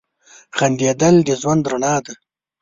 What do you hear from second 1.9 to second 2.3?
ده.